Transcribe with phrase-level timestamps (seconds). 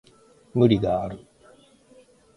[0.55, 1.19] 無理がある